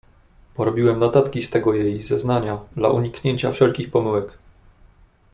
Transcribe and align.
"Porobiłem 0.55 0.99
notatki 0.99 1.41
z 1.41 1.49
tego 1.49 1.73
jej 1.73 2.01
zeznania 2.01 2.59
dla 2.75 2.89
uniknięcia 2.89 3.51
wszelkich 3.51 3.91
pomyłek“." 3.91 4.37